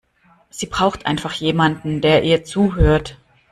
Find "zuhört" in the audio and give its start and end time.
2.43-3.19